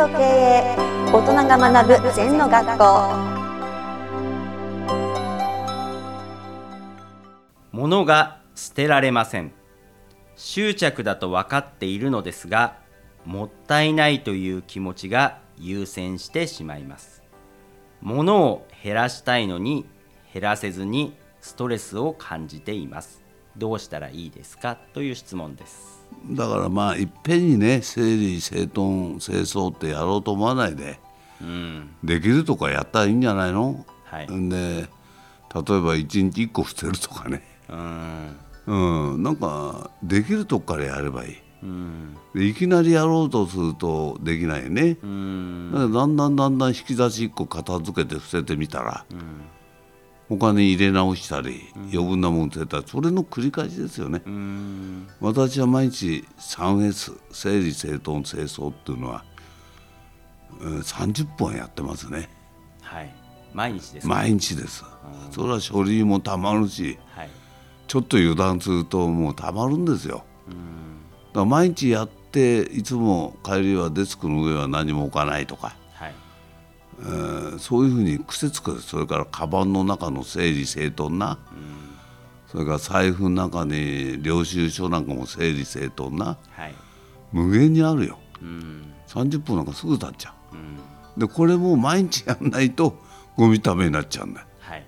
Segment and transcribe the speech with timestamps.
[0.00, 0.76] と経営
[1.12, 2.84] 大人が学ぶ禅の学校。
[7.70, 9.52] 物が捨てられません。
[10.36, 12.78] 執着だと分かっているのですが
[13.26, 17.22] もったいないという気持ちが優先してしまいます。
[18.00, 19.84] 物を減らしたいのに
[20.32, 23.22] 減らせずにストレスを感じています。
[23.56, 24.76] どうしたらいいですか？
[24.94, 26.00] という質問です。
[26.30, 30.98] だからまあいっぺんにね整理整頓清掃ってやろうと思わないで、
[31.40, 34.86] うん、できるとかやったらいいんじゃないの、はい、で例え
[35.52, 35.64] ば
[35.94, 38.36] 1日1個捨てるとかね、うん、
[39.12, 41.36] うん、なんかできるとこからやればいい。
[41.62, 49.18] うん、いきなりやろうとするとできないね、うん、だだんだんだんだん引き出し1個片付けて捨ててみたら、うん
[50.30, 51.60] お金入れ直したり、
[51.92, 52.78] 余分なもの捨てた。
[52.78, 54.22] りそれの繰り返しですよね。
[55.20, 59.24] 私は毎日 3S 整理整頓清掃っていうのは、
[60.60, 62.30] うん、30分やってますね。
[62.80, 63.12] はい。
[63.52, 64.84] 毎日です毎日です。
[65.32, 67.30] それは書類もたまるし、はい、
[67.88, 70.24] ちょっと油断するともうたまるんですよ。
[70.48, 75.74] だから毎日やっていつも帰りはデスクの上は何も置かないとか、
[77.00, 78.80] えー、そういうふうに癖つく。
[78.80, 81.90] それからカバンの中の整理整頓な、うん、
[82.50, 86.74] それから財布の中に領収書なんかも整理整頓な、はい、
[87.32, 92.98] 無限にあるよ、うん、30分なんかすぐ経っちゃう、うん、でこれも毎日やんないと
[93.36, 94.84] ゴミためになっちゃうんだよ、はい、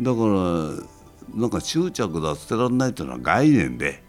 [0.00, 4.04] だからなんか執着だ捨てられないっていうのは概念で、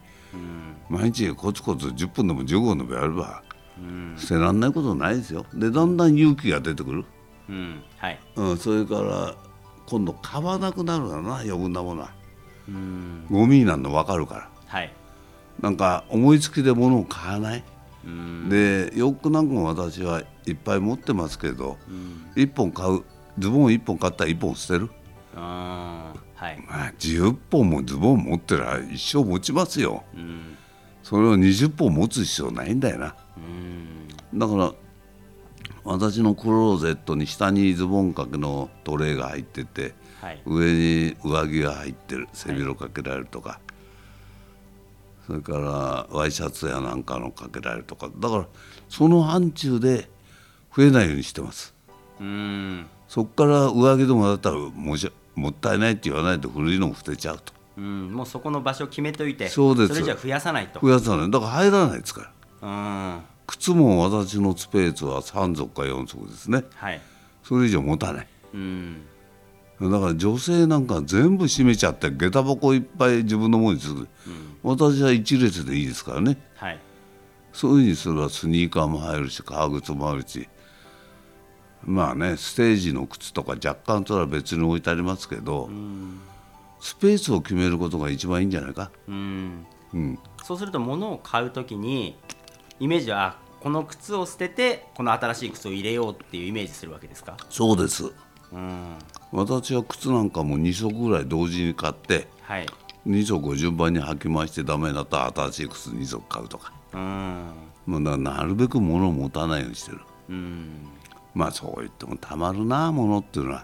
[0.90, 3.42] 毎日コツコツ10分でも15分でもやれば、
[4.18, 5.46] 捨てられないことないですよ。
[5.53, 7.06] でだんだん勇気が出てくる、
[7.50, 8.20] うんはい。
[8.36, 9.36] うん、それから
[9.88, 12.10] 今度買わなくなるだな余分なものは、
[12.68, 14.92] うん、ゴミになるの分かるから、はい、
[15.62, 17.64] なんか思いつきで物を買わない、
[18.04, 23.03] うん、で洋服なんかも私はいっぱい持ってますけど、うん、1本買う
[23.38, 24.90] ズボン1本買ったら1本捨てる？
[25.36, 26.64] あ、はい。
[26.68, 30.58] まあ、10本もズボン持ってら一生持ちますよ、うん、
[31.03, 34.74] それを20本持つ必要ないんだよな、うん、だから
[35.84, 42.28] 私のクローゼットに下にズボン掛けのトレーが入ってて、はい、上に上着が入ってる。
[42.34, 43.59] 背広かけられるとか、はい、
[45.28, 45.58] それか
[46.09, 48.09] らワイシャツやなんかのかけられるとか。
[48.18, 48.48] だから
[48.90, 50.09] その範疇で
[50.75, 51.75] 増えないようにしてます。
[52.20, 52.88] うん。
[53.08, 57.54] そこから上着でもだったらもしもったいないって言わないと古いのも捨てちゃうと。
[57.78, 59.94] うん、もうそこの場所決めといてそうです。
[59.94, 60.80] それじゃ増やさないと。
[60.80, 61.31] 増やさない。
[61.31, 62.31] だから入らないですか
[62.62, 62.68] ら。
[62.68, 62.68] う
[63.20, 67.01] ん靴も私のスペースは3足か4足ですね、はい、
[67.44, 69.06] それ以上持たない、うん、
[69.81, 74.07] だから女性なんか全部閉めちゃって下駄箱いっぱい自分のものにする、うん、
[74.63, 76.79] 私は一列でいいですからね、はい、
[77.53, 80.47] そういうふうにすればスニーカーも入るし革靴もあるし。
[81.88, 86.19] まあねステージの靴とか若干それは別に置いてありますけど、うん、
[86.79, 92.17] スペースを決めることが一番いいんじゃないか、うん、うん、そうすると物を買うときに
[92.80, 97.38] イメージはこの靴を捨ててこの新しい靴を入れようっていうイメージするわけですか？
[97.50, 98.12] そうです、
[98.52, 98.96] うん、
[99.31, 102.66] 私は靴なんかも2足ぐらい同時に買って、はい、
[103.08, 107.50] 2足を順番に履き回してダメになったら新しい靴2足買うとか、うん、
[107.88, 110.00] まあ、なるべく物を持たないようにしてる、
[110.30, 110.88] うん、
[111.34, 113.63] まあそう言ってもたまるなものっていうのは、は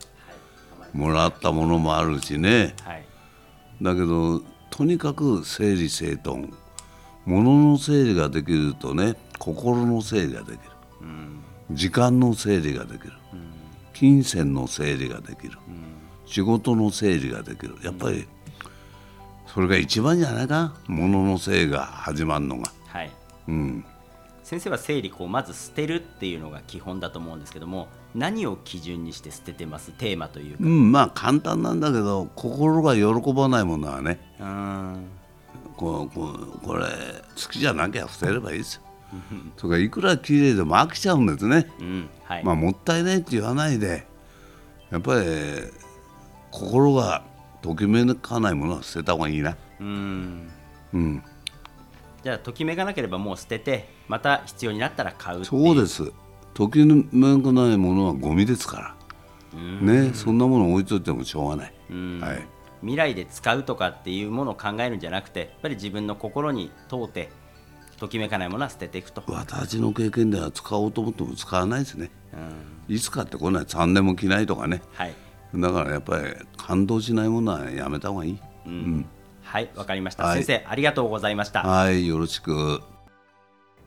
[0.94, 3.06] い、もらったものもあるしね、はい、
[3.82, 6.54] だけどとにかく整理整頓
[7.26, 10.60] 物の整理ができるとね心の整理ができる、
[11.02, 13.40] うん、時間の整理ができる、うん、
[13.94, 15.84] 金銭の整理ができる、うん、
[16.26, 17.76] 仕事の整理ができる。
[17.84, 18.28] やっぱり
[19.48, 20.74] それが一番じゃないか？
[20.88, 22.72] 物の整理が始まるのが。
[22.88, 23.12] はい、
[23.48, 23.86] うん。
[24.44, 29.92] 先生は整理こうまず捨てるっていうのが基本だと思うんですけども何を基準にして捨ててます？
[29.92, 34.20] テーマというか、うん、まあ簡単なんだけど心が喜ばないものはね。
[34.40, 35.06] うん
[35.82, 36.32] ここ
[36.64, 36.86] これ
[37.36, 38.82] 好きじゃなきゃ捨てればいいですよ。
[39.58, 44.08] それからいくら綺麗でも飽きちゃうんですね、うんはい、まあもったいないって言わないで
[44.90, 45.26] やっぱり
[46.52, 47.24] 心が
[47.62, 49.58] ときめかないものは捨てた方がいいな。
[49.80, 50.50] うん、
[50.94, 51.24] うん、
[52.24, 56.12] じゃあときめかなければもう捨ててまた必要になったら買うそうです。
[56.54, 58.96] ときめかないものはゴミですか
[59.54, 59.60] ら。
[59.82, 61.74] ねそんなもの置いといてもしょうがない、
[62.22, 67.30] はい未来で使うとかっていうものを考えるんじゃなくてやっぱり自分の心に問うて
[67.98, 69.24] ときめかないものは捨てていくと。
[69.28, 72.10] 私の経験では使おうと思っても使わないですね、
[72.90, 75.14] うん、いつかってこんな3年も着ないとかね、はい、
[75.54, 76.24] だからやっぱり
[76.58, 79.06] 感動しないものはやめた方がいい、うん、うん、
[79.44, 81.62] はいわかりました、はい、先生ありがとうございました。
[81.62, 82.82] はいよろしく。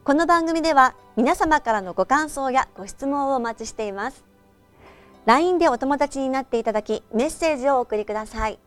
[0.05, 4.35] この番組では皆様からのご感想やご質問をお待ちしています。
[5.27, 8.59] LINE でお友達になっていただきメッセージをお送りください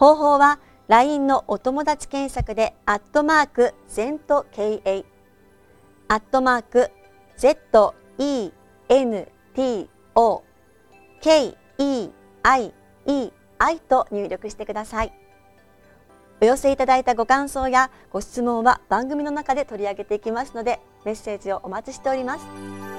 [0.00, 0.58] 方法は
[0.88, 5.04] LINE のお友達検索でアットマーク ZENTKA
[6.08, 6.90] アットマーク
[7.36, 7.92] ZENTO
[11.20, 12.72] KEIEI
[13.90, 15.12] と入力してください。
[16.40, 22.89] お寄せいただいたご感想やご質問は番組の中で取り上げていきますのでメッセージをお待ちしております。